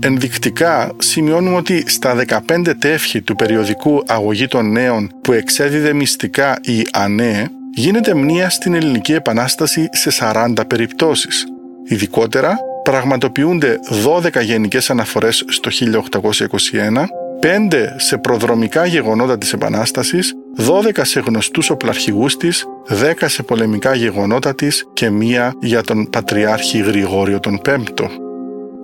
Ενδεικτικά 0.00 0.92
σημειώνουμε 0.98 1.56
ότι 1.56 1.84
στα 1.86 2.24
15 2.28 2.72
τεύχη 2.78 3.22
του 3.22 3.36
περιοδικού 3.36 4.02
Αγωγή 4.06 4.46
των 4.46 4.70
Νέων 4.70 5.10
που 5.20 5.32
εξέδιδε 5.32 5.92
μυστικά 5.92 6.58
η 6.62 6.86
ΑΝΕ 6.92 7.50
γίνεται 7.74 8.14
μνήα 8.14 8.50
στην 8.50 8.74
Ελληνική 8.74 9.12
Επανάσταση 9.12 9.88
σε 9.92 10.10
40 10.20 10.52
περιπτώσεις. 10.66 11.46
Ειδικότερα 11.84 12.56
πραγματοποιούνται 12.82 13.78
12 14.04 14.42
γενικές 14.42 14.90
αναφορές 14.90 15.44
στο 15.48 15.70
1821, 15.70 17.04
5 17.40 17.94
σε 17.96 18.18
προδρομικά 18.18 18.86
γεγονότα 18.86 19.38
της 19.38 19.52
Επανάστασης, 19.52 20.34
12 20.56 21.04
σε 21.04 21.20
γνωστούς 21.20 21.70
οπλαρχηγούς 21.70 22.36
της, 22.36 22.64
10 22.88 23.28
σε 23.28 23.42
πολεμικά 23.42 23.94
γεγονότα 23.94 24.54
της 24.54 24.84
και 24.92 25.10
μία 25.10 25.54
για 25.60 25.82
τον 25.82 26.10
Πατριάρχη 26.10 26.78
Γρηγόριο 26.78 27.40
τον 27.40 27.58
Πέμπτο. 27.62 28.27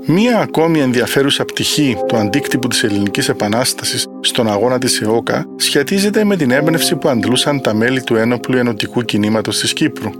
Μία 0.06 0.38
ακόμη 0.38 0.80
ενδιαφέρουσα 0.80 1.44
πτυχή 1.44 1.96
του 2.06 2.16
αντίκτυπου 2.16 2.68
της 2.68 2.82
ελληνικής 2.84 3.28
επανάστασης 3.28 4.06
στον 4.20 4.50
αγώνα 4.50 4.78
της 4.78 5.00
ΕΟΚΑ 5.00 5.46
σχετίζεται 5.56 6.24
με 6.24 6.36
την 6.36 6.50
έμπνευση 6.50 6.96
που 6.96 7.08
αντλούσαν 7.08 7.60
τα 7.60 7.74
μέλη 7.74 8.02
του 8.02 8.16
ένοπλου 8.16 8.58
ενωτικού 8.58 9.02
κινήματος 9.02 9.58
της 9.58 9.72
Κύπρου. 9.72 10.10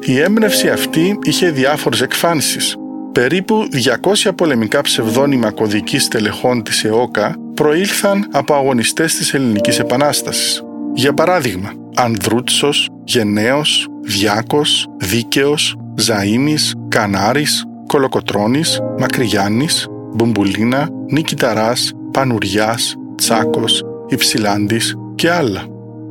Η 0.00 0.20
έμπνευση 0.20 0.68
αυτή 0.68 1.18
είχε 1.22 1.50
διάφορες 1.50 2.00
εκφάνσεις. 2.00 2.76
Περίπου 3.12 3.68
200 4.24 4.30
πολεμικά 4.34 4.80
ψευδόνυμα 4.80 5.50
κωδικής 5.50 6.08
τελεχών 6.08 6.62
της 6.62 6.84
ΕΟΚΑ 6.84 7.36
προήλθαν 7.54 8.28
από 8.32 8.54
αγωνιστές 8.54 9.14
της 9.14 9.34
ελληνικής 9.34 9.78
επανάστασης. 9.78 10.62
Για 10.94 11.14
παράδειγμα, 11.14 11.72
Ανδρούτσος, 11.94 12.88
Γενναίος, 13.04 13.86
Διάκος, 14.02 14.86
Δίκαιος, 14.98 15.76
Ζαΐμις, 16.06 16.72
Κανάρης, 16.88 17.64
Κολοκοτρώνης, 17.88 18.80
Μακρυγιάννης, 18.98 19.88
Μπουμπουλίνα, 20.14 20.88
Νίκη 21.10 21.36
Ταράς, 21.36 21.92
Πανουριάς, 22.10 22.96
Τσάκος, 23.16 23.82
Υψηλάντης 24.08 24.96
και 25.14 25.30
άλλα. 25.30 25.62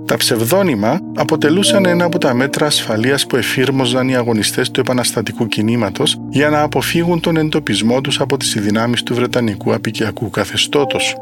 Τα 0.05 0.17
ψευδόνυμα 0.17 0.99
αποτελούσαν 1.15 1.85
ένα 1.85 2.05
από 2.05 2.17
τα 2.17 2.33
μέτρα 2.33 2.65
ασφαλείας 2.65 3.27
που 3.27 3.35
εφήρμοζαν 3.35 4.09
οι 4.09 4.15
αγωνιστές 4.15 4.71
του 4.71 4.79
επαναστατικού 4.79 5.47
κινήματος 5.47 6.17
για 6.29 6.49
να 6.49 6.61
αποφύγουν 6.61 7.19
τον 7.19 7.37
εντοπισμό 7.37 8.01
τους 8.01 8.19
από 8.19 8.37
τις 8.37 8.53
δυνάμεις 8.59 9.03
του 9.03 9.15
Βρετανικού 9.15 9.73
απικιακού 9.73 10.29
καθεστώτος. 10.29 11.15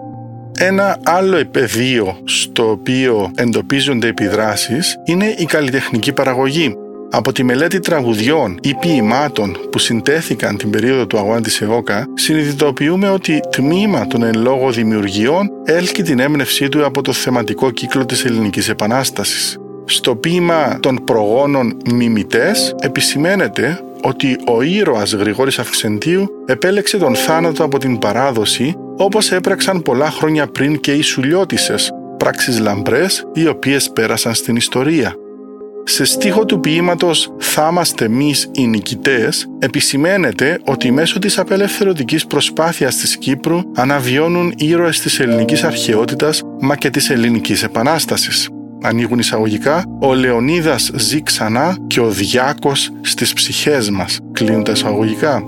Ένα 0.57 0.97
άλλο 1.03 1.37
επαιδείο 1.37 2.17
στο 2.23 2.69
οποίο 2.69 3.31
εντοπίζονται 3.35 4.07
επιδράσεις 4.07 4.95
είναι 5.05 5.35
η 5.37 5.45
καλλιτεχνική 5.45 6.11
παραγωγή 6.11 6.75
από 7.11 7.31
τη 7.31 7.43
μελέτη 7.43 7.79
τραγουδιών 7.79 8.59
ή 8.61 8.73
ποιημάτων 8.79 9.57
που 9.69 9.79
συντέθηκαν 9.79 10.57
την 10.57 10.69
περίοδο 10.69 11.07
του 11.07 11.17
αγώνα 11.17 11.41
της 11.41 11.61
ΕΟΚΑ, 11.61 12.07
συνειδητοποιούμε 12.13 13.09
ότι 13.09 13.39
τμήμα 13.49 14.07
των 14.07 14.23
εν 14.23 14.41
λόγω 14.41 14.71
δημιουργιών 14.71 15.49
έλκει 15.63 16.03
την 16.03 16.19
έμπνευσή 16.19 16.69
του 16.69 16.85
από 16.85 17.01
το 17.01 17.13
θεματικό 17.13 17.71
κύκλο 17.71 18.05
της 18.05 18.25
Ελληνικής 18.25 18.69
Επανάστασης. 18.69 19.57
Στο 19.85 20.15
ποίημα 20.15 20.79
των 20.79 21.03
προγόνων 21.03 21.77
μιμητές 21.93 22.75
επισημαίνεται 22.79 23.79
ότι 24.01 24.37
ο 24.47 24.61
ήρωας 24.61 25.13
Γρηγόρης 25.13 25.59
Αυξεντίου 25.59 26.29
επέλεξε 26.45 26.97
τον 26.97 27.15
θάνατο 27.15 27.63
από 27.63 27.77
την 27.77 27.99
παράδοση 27.99 28.75
όπως 28.97 29.31
έπραξαν 29.31 29.81
πολλά 29.81 30.11
χρόνια 30.11 30.47
πριν 30.47 30.79
και 30.79 30.91
οι 30.91 31.01
Σουλιώτισσες, 31.01 31.91
πράξεις 32.17 32.59
λαμπρές 32.59 33.27
οι 33.33 33.47
οποίες 33.47 33.91
πέρασαν 33.91 34.33
στην 34.33 34.55
ιστορία. 34.55 35.15
Σε 35.87 36.03
στίχο 36.03 36.45
του 36.45 36.59
ποίηματος 36.59 37.33
«Θα 37.39 37.67
είμαστε 37.71 38.05
εμείς 38.05 38.49
οι 38.51 38.67
νικητές» 38.67 39.49
επισημαίνεται 39.59 40.59
ότι 40.65 40.91
μέσω 40.91 41.19
της 41.19 41.37
απελευθερωτικής 41.37 42.25
προσπάθειας 42.25 42.95
της 42.95 43.17
Κύπρου 43.17 43.59
αναβιώνουν 43.75 44.53
ήρωες 44.57 44.99
της 44.99 45.19
ελληνικής 45.19 45.63
αρχαιότητας 45.63 46.41
μα 46.61 46.75
και 46.75 46.89
της 46.89 47.09
ελληνικής 47.09 47.63
επανάστασης. 47.63 48.49
Ανοίγουν 48.81 49.19
εισαγωγικά 49.19 49.83
«Ο 50.01 50.13
Λεωνίδας 50.13 50.91
ζει 50.95 51.23
ξανά 51.23 51.77
και 51.87 51.99
ο 51.99 52.09
Διάκος 52.09 52.91
στις 53.01 53.33
ψυχές 53.33 53.89
μας» 53.89 54.19
κλείνουν 54.31 54.63
τα 54.63 54.71
εισαγωγικά. 54.71 55.43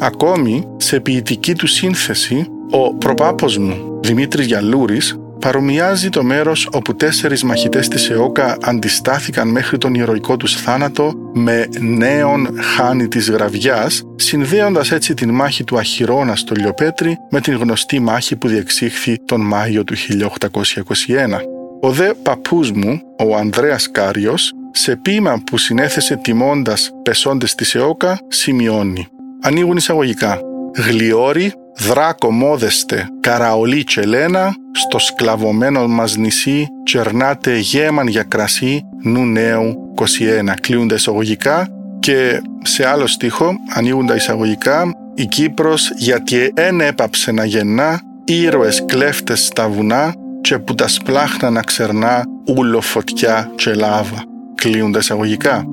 Ακόμη, 0.00 0.64
σε 0.76 1.00
ποιητική 1.00 1.54
του 1.54 1.66
σύνθεση, 1.66 2.46
ο 2.70 2.94
προπάπος 2.94 3.58
μου, 3.58 3.98
Δημήτρης 4.02 4.46
Γιαλούρης, 4.46 5.18
παρομοιάζει 5.40 6.08
το 6.08 6.22
μέρος 6.22 6.68
όπου 6.72 6.96
τέσσερις 6.96 7.42
μαχητές 7.42 7.88
της 7.88 8.10
ΕΟΚΑ 8.10 8.56
αντιστάθηκαν 8.60 9.48
μέχρι 9.48 9.78
τον 9.78 9.94
ηρωικό 9.94 10.36
τους 10.36 10.54
θάνατο 10.54 11.12
με 11.34 11.68
νέον 11.80 12.48
χάνη 12.60 13.08
της 13.08 13.30
γραβιάς, 13.30 14.02
συνδέοντας 14.16 14.90
έτσι 14.90 15.14
την 15.14 15.30
μάχη 15.30 15.64
του 15.64 15.78
Αχυρώνα 15.78 16.36
στο 16.36 16.54
Λιοπέτρι 16.54 17.16
με 17.30 17.40
την 17.40 17.56
γνωστή 17.56 18.00
μάχη 18.00 18.36
που 18.36 18.48
διεξήχθη 18.48 19.18
τον 19.24 19.40
Μάιο 19.40 19.84
του 19.84 19.94
1821. 19.96 21.40
Ο 21.80 21.90
δε 21.90 22.14
παππούς 22.22 22.70
μου, 22.72 23.00
ο 23.18 23.36
Ανδρέας 23.36 23.90
Κάριος, 23.90 24.52
σε 24.70 24.96
ποίημα 24.96 25.42
που 25.46 25.58
συνέθεσε 25.58 26.16
τιμώντας 26.16 26.90
πεσόντες 27.02 27.54
της 27.54 27.74
ΕΟΚΑ, 27.74 28.18
σημειώνει. 28.28 29.06
Ανοίγουν 29.42 29.76
εισαγωγικά. 29.76 30.40
Γλιόρι, 30.76 31.52
δράκο 31.78 32.30
μόδεστε, 32.30 33.08
καραολί 33.20 33.84
τσελένα, 33.84 34.54
στο 34.72 34.98
σκλαβωμένο 34.98 35.88
μας 35.88 36.16
νησί, 36.16 36.66
τσερνάτε 36.84 37.58
γέμαν 37.58 38.06
για 38.06 38.22
κρασί, 38.22 38.82
νου 39.02 39.26
νέου 39.26 39.92
21. 39.94 40.54
Κλείουν 40.60 40.88
τα 40.88 40.94
εισαγωγικά 40.94 41.68
και 41.98 42.42
σε 42.62 42.86
άλλο 42.86 43.06
στίχο 43.06 43.56
ανοίγουν 43.74 44.06
τα 44.06 44.14
εισαγωγικά 44.14 44.92
η 45.14 45.26
Κύπρος 45.26 45.92
γιατί 45.96 46.52
εν 46.54 46.80
έπαψε 46.80 47.32
να 47.32 47.44
γεννά 47.44 48.00
ήρωες 48.24 48.84
κλέφτες 48.86 49.44
στα 49.44 49.68
βουνά 49.68 50.14
και 50.40 50.58
που 50.58 50.74
τα 50.74 50.88
σπλάχνα 50.88 51.50
να 51.50 51.62
ξερνά 51.62 52.24
ούλο 52.56 52.80
φωτιά 52.80 53.50
και 53.54 53.74
λάβα. 53.74 54.24
Κλείουν 54.54 54.92
τα 54.92 54.98
εισαγωγικά. 54.98 55.64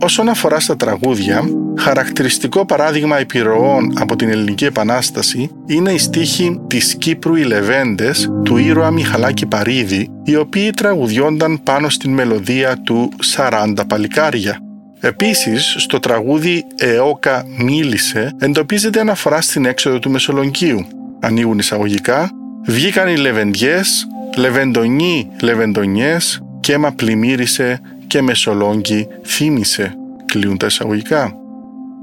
Όσον 0.00 0.28
αφορά 0.28 0.60
στα 0.60 0.76
τραγούδια, 0.76 1.42
χαρακτηριστικό 1.78 2.64
παράδειγμα 2.64 3.18
επιρροών 3.18 3.92
από 3.98 4.16
την 4.16 4.28
Ελληνική 4.28 4.64
Επανάσταση 4.64 5.50
είναι 5.66 5.92
η 5.92 5.98
στίχη 5.98 6.60
της 6.66 6.96
Κύπρου 6.96 7.34
οι 7.34 7.42
Λεβέντες 7.42 8.30
του 8.44 8.56
ήρωα 8.56 8.90
Μιχαλάκη 8.90 9.46
Παρίδη, 9.46 10.08
οι 10.24 10.36
οποίοι 10.36 10.70
τραγουδιόνταν 10.70 11.62
πάνω 11.62 11.88
στην 11.88 12.12
μελωδία 12.12 12.76
του 12.82 13.12
«Σαράντα 13.18 13.86
παλικάρια». 13.86 14.58
Επίσης, 15.00 15.74
στο 15.78 16.00
τραγούδι 16.00 16.64
«Εόκα 16.76 17.44
μίλησε» 17.58 18.34
εντοπίζεται 18.38 19.00
αναφορά 19.00 19.40
στην 19.40 19.64
έξοδο 19.64 19.98
του 19.98 20.10
Μεσολογγίου. 20.10 20.86
Ανοίγουν 21.20 21.58
εισαγωγικά 21.58 22.30
«Βγήκαν 22.66 23.08
οι 23.08 23.16
Λεβεντιές, 23.16 24.06
Λεβεντονοί, 24.36 25.30
Λεβεντονιές, 25.40 26.40
και 26.66 26.78
μα 26.78 26.92
πλημμύρισε 26.92 27.80
και 28.06 28.22
Μεσολόγγι 28.22 29.06
θύμισε, 29.24 29.96
κλείουν 30.24 30.56
τα 30.56 30.66
εισαγωγικά. 30.66 31.32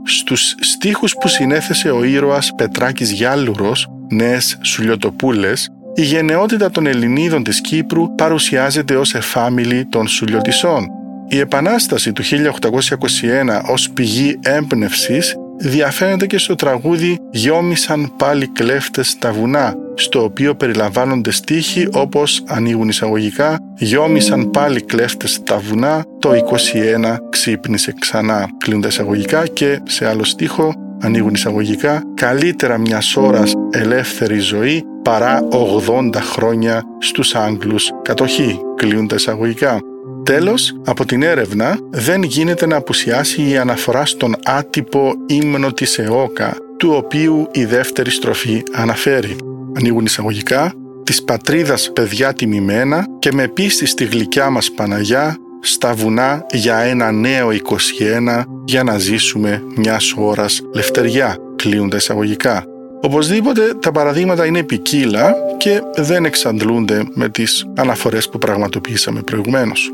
Στους 0.03 0.55
στίχους 0.59 1.13
που 1.13 1.27
συνέθεσε 1.27 1.89
ο 1.89 2.03
ήρωας 2.03 2.51
Πετράκης 2.55 3.11
Γιάλουρος, 3.11 3.89
νέες 4.09 4.57
Σουλιοτοπούλες, 4.61 5.71
η 5.95 6.01
γενναιότητα 6.01 6.69
των 6.69 6.85
Ελληνίδων 6.85 7.43
της 7.43 7.61
Κύπρου 7.61 8.15
παρουσιάζεται 8.15 8.95
ως 8.95 9.13
εφάμιλη 9.13 9.85
των 9.85 10.07
Σουλιωτισών. 10.07 10.87
Η 11.27 11.39
Επανάσταση 11.39 12.13
του 12.13 12.23
1821 12.23 13.63
ως 13.67 13.89
πηγή 13.89 14.39
έμπνευσης 14.43 15.35
διαφαίνεται 15.57 16.27
και 16.27 16.37
στο 16.37 16.55
τραγούδι 16.55 17.19
«Γιόμισαν 17.31 18.11
πάλι 18.17 18.47
κλέφτες 18.47 19.07
στα 19.07 19.31
βουνά», 19.31 19.75
στο 19.95 20.23
οποίο 20.23 20.55
περιλαμβάνονται 20.55 21.31
στίχοι 21.31 21.87
όπως 21.91 22.43
ανοίγουν 22.47 22.89
εισαγωγικά 22.89 23.59
«Γιόμισαν 23.77 24.49
πάλι 24.49 24.81
κλέφτες 24.81 25.31
στα 25.31 25.57
βουνά, 25.57 26.05
το 26.19 26.31
21 26.33 27.17
ξύπνησε 27.29 27.93
ξανά». 27.99 28.49
Κλείνουν 28.57 28.83
εισαγωγικά 28.87 29.47
και 29.47 29.81
σε 29.83 30.07
άλλο 30.07 30.23
στίχο 30.23 30.73
ανοίγουν 31.01 31.33
εισαγωγικά 31.33 32.03
«Καλύτερα 32.13 32.77
μιας 32.77 33.15
ώρας 33.15 33.53
ελεύθερη 33.71 34.39
ζωή 34.39 34.83
παρά 35.03 35.47
80 35.51 36.15
χρόνια 36.15 36.83
στους 36.99 37.35
Άγγλους 37.35 37.91
κατοχή». 38.01 38.59
Κλείνουν 38.75 39.07
τα 39.07 39.15
εισαγωγικά. 39.15 39.79
Τέλος, 40.23 40.75
από 40.85 41.05
την 41.05 41.21
έρευνα 41.21 41.77
δεν 41.89 42.23
γίνεται 42.23 42.65
να 42.65 42.75
απουσιάσει 42.75 43.49
η 43.49 43.57
αναφορά 43.57 44.05
στον 44.05 44.35
άτυπο 44.45 45.13
ύμνο 45.27 45.71
της 45.73 45.97
ΕΟΚΑ, 45.97 46.55
του 46.77 46.93
οποίου 46.95 47.47
η 47.51 47.65
δεύτερη 47.65 48.09
στροφή 48.09 48.63
αναφέρει. 48.71 49.35
Ανοίγουν 49.77 50.05
εισαγωγικά, 50.05 50.73
της 51.03 51.23
πατρίδας 51.23 51.91
παιδιά 51.93 52.33
τιμημένα 52.33 53.05
και 53.19 53.31
με 53.33 53.47
πίστη 53.47 53.85
στη 53.85 54.05
γλυκιά 54.05 54.49
μας 54.49 54.71
Παναγιά, 54.71 55.37
στα 55.61 55.93
βουνά 55.93 56.45
για 56.51 56.77
ένα 56.77 57.11
νέο 57.11 57.51
21 57.51 58.43
για 58.65 58.83
να 58.83 58.97
ζήσουμε 58.97 59.63
μιας 59.75 60.13
ώρας 60.17 60.61
λευτεριά, 60.73 61.37
κλείουν 61.55 61.89
τα 61.89 61.97
εισαγωγικά. 61.97 62.65
Οπωσδήποτε 63.01 63.73
τα 63.79 63.91
παραδείγματα 63.91 64.45
είναι 64.45 64.63
ποικίλα 64.63 65.33
και 65.57 65.81
δεν 65.95 66.25
εξαντλούνται 66.25 67.03
με 67.13 67.29
τις 67.29 67.65
αναφορές 67.75 68.29
που 68.29 68.37
πραγματοποιήσαμε 68.37 69.21
προηγουμένως 69.21 69.91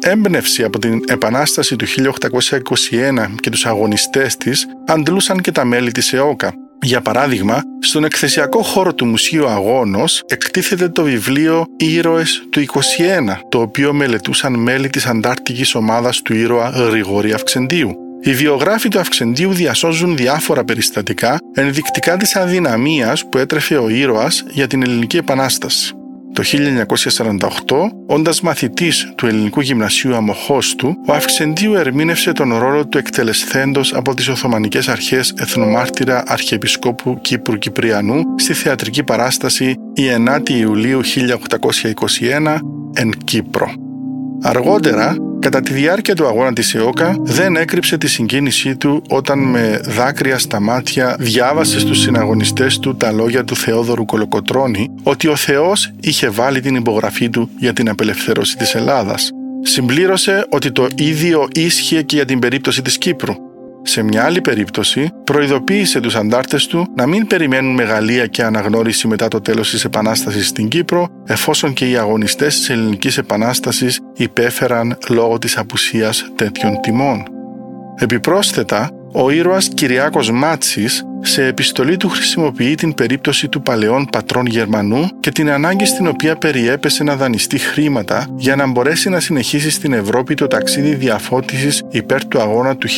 έμπνευση 0.00 0.64
από 0.64 0.78
την 0.78 1.00
Επανάσταση 1.06 1.76
του 1.76 1.86
1821 1.86 3.26
και 3.40 3.50
τους 3.50 3.66
αγωνιστές 3.66 4.36
της 4.36 4.66
αντλούσαν 4.86 5.40
και 5.40 5.52
τα 5.52 5.64
μέλη 5.64 5.92
της 5.92 6.12
ΕΟΚΑ. 6.12 6.54
Για 6.82 7.00
παράδειγμα, 7.00 7.62
στον 7.80 8.04
εκθεσιακό 8.04 8.62
χώρο 8.62 8.94
του 8.94 9.06
Μουσείου 9.06 9.46
Αγώνος 9.46 10.22
εκτίθεται 10.26 10.88
το 10.88 11.02
βιβλίο 11.02 11.64
«Ήρωες 11.76 12.46
του 12.50 12.60
21», 12.60 12.66
το 13.48 13.60
οποίο 13.60 13.92
μελετούσαν 13.92 14.54
μέλη 14.54 14.88
της 14.88 15.06
αντάρτικης 15.06 15.74
ομάδας 15.74 16.22
του 16.22 16.34
ήρωα 16.34 16.68
Γρηγόρη 16.68 17.32
Αυξεντίου. 17.32 17.94
Οι 18.20 18.32
βιογράφοι 18.32 18.88
του 18.88 18.98
Αυξεντίου 18.98 19.52
διασώζουν 19.52 20.16
διάφορα 20.16 20.64
περιστατικά 20.64 21.38
ενδεικτικά 21.54 22.16
της 22.16 22.36
αδυναμίας 22.36 23.28
που 23.28 23.38
έτρεφε 23.38 23.76
ο 23.76 23.88
ήρωας 23.88 24.44
για 24.50 24.66
την 24.66 24.82
Ελληνική 24.82 25.16
Επανάσταση. 25.16 25.94
Το 26.36 26.42
1948, 26.42 27.90
όντας 28.06 28.40
μαθητής 28.40 29.12
του 29.16 29.26
Ελληνικού 29.26 29.60
Γυμνασίου 29.60 30.16
Αμοχώστου, 30.16 30.94
ο 31.06 31.12
Αυξεντίου 31.12 31.74
ερμήνευσε 31.74 32.32
τον 32.32 32.58
ρόλο 32.58 32.86
του 32.86 32.98
εκτελεσθέντος 32.98 33.94
από 33.94 34.14
τις 34.14 34.28
Οθωμανικές 34.28 34.88
Αρχές 34.88 35.34
Εθνομάρτυρα 35.38 36.22
Αρχιεπισκόπου 36.26 37.18
Κύπρου 37.20 37.58
Κυπριανού 37.58 38.22
στη 38.36 38.52
θεατρική 38.52 39.02
παράσταση 39.02 39.64
η 39.94 40.02
9η 40.28 40.50
Ιουλίου 40.50 41.00
1821 41.04 42.56
εν 42.94 43.10
Κύπρο. 43.24 43.72
Αργότερα, 44.42 45.16
Κατά 45.46 45.60
τη 45.60 45.72
διάρκεια 45.72 46.14
του 46.14 46.26
αγώνα 46.26 46.52
της 46.52 46.74
ΕΟΚΑ 46.74 47.16
δεν 47.20 47.56
έκρυψε 47.56 47.98
τη 47.98 48.08
συγκίνησή 48.08 48.76
του 48.76 49.02
όταν 49.08 49.38
με 49.38 49.80
δάκρυα 49.84 50.38
στα 50.38 50.60
μάτια 50.60 51.16
διάβασε 51.18 51.80
στους 51.80 52.00
συναγωνιστές 52.00 52.78
του 52.78 52.96
τα 52.96 53.12
λόγια 53.12 53.44
του 53.44 53.56
Θεόδωρου 53.56 54.04
Κολοκοτρώνη 54.04 54.90
ότι 55.02 55.28
ο 55.28 55.36
Θεός 55.36 55.92
είχε 56.00 56.28
βάλει 56.28 56.60
την 56.60 56.74
υπογραφή 56.74 57.30
του 57.30 57.50
για 57.58 57.72
την 57.72 57.88
απελευθέρωση 57.88 58.56
της 58.56 58.74
Ελλάδας. 58.74 59.30
Συμπλήρωσε 59.62 60.46
ότι 60.48 60.72
το 60.72 60.88
ίδιο 60.94 61.48
ίσχυε 61.52 62.02
και 62.02 62.16
για 62.16 62.24
την 62.24 62.38
περίπτωση 62.38 62.82
της 62.82 62.98
Κύπρου. 62.98 63.34
Σε 63.88 64.02
μια 64.02 64.24
άλλη 64.24 64.40
περίπτωση, 64.40 65.10
προειδοποίησε 65.24 66.00
τους 66.00 66.16
αντάρτες 66.16 66.66
του 66.66 66.86
να 66.96 67.06
μην 67.06 67.26
περιμένουν 67.26 67.74
μεγαλεία 67.74 68.26
και 68.26 68.42
αναγνώριση 68.42 69.08
μετά 69.08 69.28
το 69.28 69.40
τέλος 69.40 69.70
της 69.70 69.84
Επανάστασης 69.84 70.48
στην 70.48 70.68
Κύπρο, 70.68 71.08
εφόσον 71.26 71.72
και 71.72 71.90
οι 71.90 71.96
αγωνιστές 71.96 72.56
της 72.56 72.70
Ελληνικής 72.70 73.18
Επανάστασης 73.18 74.00
υπέφεραν 74.16 74.98
λόγω 75.08 75.38
της 75.38 75.56
απουσίας 75.56 76.32
τέτοιων 76.36 76.80
τιμών. 76.80 77.22
Επιπρόσθετα, 77.98 78.90
ο 79.12 79.30
ήρωας 79.30 79.68
Κυριάκος 79.68 80.30
Μάτσης 80.30 81.04
σε 81.20 81.44
επιστολή 81.46 81.96
του 81.96 82.08
χρησιμοποιεί 82.08 82.74
την 82.74 82.94
περίπτωση 82.94 83.48
του 83.48 83.62
παλαιών 83.62 84.06
πατρών 84.12 84.46
Γερμανού 84.46 85.08
και 85.20 85.30
την 85.30 85.50
ανάγκη 85.50 85.84
στην 85.84 86.06
οποία 86.06 86.36
περιέπεσε 86.36 87.04
να 87.04 87.16
δανειστεί 87.16 87.58
χρήματα 87.58 88.26
για 88.36 88.56
να 88.56 88.66
μπορέσει 88.66 89.08
να 89.08 89.20
συνεχίσει 89.20 89.70
στην 89.70 89.92
Ευρώπη 89.92 90.34
το 90.34 90.46
ταξίδι 90.46 90.94
διαφώτισης 90.94 91.82
υπέρ 91.90 92.26
του 92.26 92.40
αγώνα 92.40 92.76
του 92.76 92.88
1821 92.88 92.92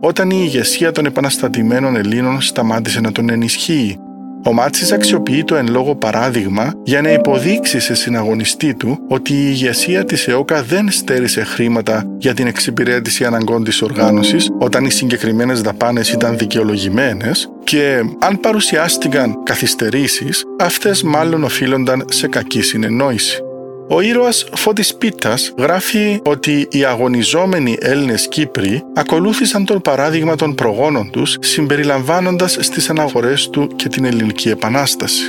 όταν 0.00 0.30
η 0.30 0.38
ηγεσία 0.42 0.92
των 0.92 1.06
επαναστατημένων 1.06 1.96
Ελλήνων 1.96 2.40
σταμάτησε 2.40 3.00
να 3.00 3.12
τον 3.12 3.30
ενισχύει 3.30 3.98
ο 4.46 4.52
Μάτσης 4.52 4.92
αξιοποιεί 4.92 5.44
το 5.44 5.56
εν 5.56 5.68
λόγω 5.68 5.94
παράδειγμα 5.94 6.72
για 6.82 7.02
να 7.02 7.12
υποδείξει 7.12 7.80
σε 7.80 7.94
συναγωνιστή 7.94 8.74
του 8.74 8.98
ότι 9.08 9.32
η 9.32 9.46
ηγεσία 9.48 10.04
της 10.04 10.28
ΕΟΚΑ 10.28 10.62
δεν 10.62 10.90
στέρισε 10.90 11.44
χρήματα 11.44 12.04
για 12.18 12.34
την 12.34 12.46
εξυπηρέτηση 12.46 13.24
αναγκών 13.24 13.64
της 13.64 13.82
οργάνωσης 13.82 14.50
όταν 14.58 14.84
οι 14.84 14.90
συγκεκριμένες 14.90 15.60
δαπάνες 15.60 16.12
ήταν 16.12 16.38
δικαιολογημένες 16.38 17.50
και 17.64 18.02
αν 18.18 18.40
παρουσιάστηκαν 18.40 19.42
καθυστερήσεις, 19.42 20.44
αυτές 20.60 21.02
μάλλον 21.02 21.44
οφείλονταν 21.44 22.04
σε 22.10 22.28
κακή 22.28 22.62
συνεννόηση. 22.62 23.43
Ο 23.88 24.00
ήρωας 24.00 24.46
Φώτης 24.54 24.94
Πίτας 24.94 25.52
γράφει 25.58 26.20
ότι 26.24 26.68
οι 26.70 26.84
αγωνιζόμενοι 26.84 27.76
Έλληνες 27.80 28.28
Κύπροι 28.28 28.82
ακολούθησαν 28.94 29.64
τον 29.64 29.80
παράδειγμα 29.80 30.36
των 30.36 30.54
προγόνων 30.54 31.10
τους 31.10 31.36
συμπεριλαμβάνοντας 31.40 32.56
στις 32.60 32.90
αναγορές 32.90 33.48
του 33.48 33.66
και 33.76 33.88
την 33.88 34.04
Ελληνική 34.04 34.48
Επανάσταση. 34.48 35.22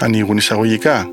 Ανοίγουν 0.00 0.36
εισαγωγικά. 0.36 1.08